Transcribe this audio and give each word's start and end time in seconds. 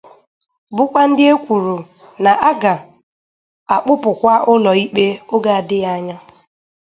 bụkwa 0.75 1.01
ndị 1.09 1.23
e 1.33 1.35
kwuru 1.43 1.75
na 2.23 2.31
a 2.49 2.51
ga-akpụpụkwa 2.61 4.33
ụlọ 4.51 4.71
ikpe 4.83 5.05
oge 5.33 5.51
adịghị 5.59 5.89
anya 5.95 6.15